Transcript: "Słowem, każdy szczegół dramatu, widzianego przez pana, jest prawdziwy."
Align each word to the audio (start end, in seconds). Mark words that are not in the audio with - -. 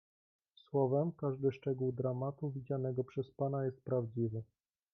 "Słowem, 0.55 1.11
każdy 1.11 1.51
szczegół 1.51 1.91
dramatu, 1.91 2.49
widzianego 2.51 3.03
przez 3.03 3.31
pana, 3.31 3.65
jest 3.65 3.81
prawdziwy." 3.81 4.43